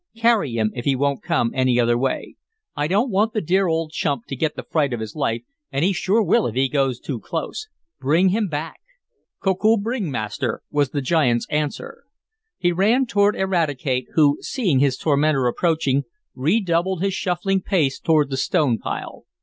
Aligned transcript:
Carry 0.17 0.53
him 0.53 0.71
if 0.73 0.83
he 0.85 0.95
won't 0.95 1.21
come 1.21 1.51
any 1.53 1.79
other 1.79 1.95
way. 1.95 2.35
I 2.75 2.87
don't 2.87 3.11
want 3.11 3.33
the 3.33 3.39
dear 3.41 3.67
old 3.67 3.91
chump 3.91 4.25
to 4.29 4.35
get 4.35 4.55
the 4.55 4.63
fright 4.67 4.93
of 4.93 4.99
his 4.99 5.15
life, 5.15 5.43
and 5.71 5.85
he 5.85 5.93
sure 5.93 6.23
will 6.23 6.47
if 6.47 6.55
he 6.55 6.69
goes 6.69 6.99
too 6.99 7.19
close. 7.19 7.67
Bring 7.99 8.29
him 8.29 8.47
back!" 8.47 8.79
"Koku 9.43 9.77
bring, 9.77 10.09
Master," 10.09 10.63
was 10.71 10.89
the 10.89 11.03
giant's 11.03 11.45
answer. 11.51 12.05
He 12.57 12.71
ran 12.71 13.05
toward 13.05 13.35
Eradicate, 13.35 14.07
who, 14.15 14.39
seeing 14.41 14.79
his 14.79 14.97
tormentor 14.97 15.45
approaching, 15.45 16.05
redoubled 16.33 17.03
his 17.03 17.13
shuffling 17.13 17.61
pace 17.61 17.99
toward 17.99 18.31
the 18.31 18.37
stone 18.37 18.79
pile. 18.79 19.25